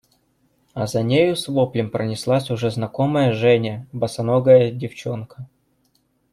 [0.73, 5.47] А за нею с воплем пронеслась уже знакомая Жене босоногая девчонка.